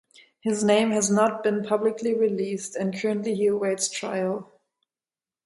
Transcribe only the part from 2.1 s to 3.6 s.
released and he currently